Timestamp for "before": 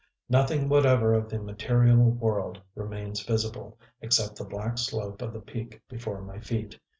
5.87-6.23